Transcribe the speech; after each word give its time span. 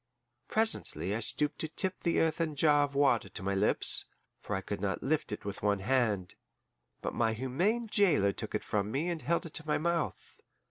Presently 0.47 1.13
I 1.13 1.19
stooped 1.19 1.59
to 1.59 1.67
tip 1.67 2.01
the 2.01 2.19
earthen 2.19 2.55
jar 2.55 2.85
of 2.85 2.95
water 2.95 3.29
to 3.29 3.43
my 3.43 3.53
lips, 3.53 4.05
for 4.41 4.55
I 4.55 4.61
could 4.61 4.81
not 4.81 5.03
lift 5.03 5.31
it 5.31 5.45
with 5.45 5.61
one 5.61 5.77
hand, 5.77 6.33
but 7.03 7.13
my 7.13 7.33
humane 7.33 7.85
jailer 7.87 8.33
took 8.33 8.55
it 8.55 8.63
from 8.63 8.89
me 8.89 9.09
and 9.09 9.21
held 9.21 9.45
it 9.45 9.53
to 9.53 9.67
my 9.67 9.77
mouth. 9.77 10.41